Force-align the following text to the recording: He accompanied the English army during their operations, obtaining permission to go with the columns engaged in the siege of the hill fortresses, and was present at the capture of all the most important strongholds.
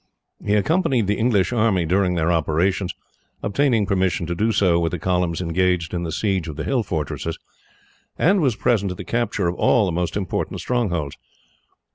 He 0.43 0.55
accompanied 0.55 1.05
the 1.05 1.19
English 1.19 1.53
army 1.53 1.85
during 1.85 2.15
their 2.15 2.31
operations, 2.31 2.95
obtaining 3.43 3.85
permission 3.85 4.25
to 4.25 4.33
go 4.33 4.79
with 4.79 4.93
the 4.93 4.97
columns 4.97 5.41
engaged 5.41 5.93
in 5.93 6.01
the 6.01 6.11
siege 6.11 6.47
of 6.47 6.55
the 6.55 6.63
hill 6.63 6.81
fortresses, 6.81 7.37
and 8.17 8.41
was 8.41 8.55
present 8.55 8.89
at 8.91 8.97
the 8.97 9.03
capture 9.05 9.47
of 9.47 9.53
all 9.53 9.85
the 9.85 9.91
most 9.91 10.17
important 10.17 10.59
strongholds. 10.59 11.17